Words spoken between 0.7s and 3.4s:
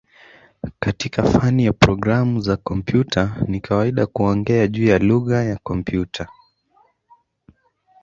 Katika fani ya programu za kompyuta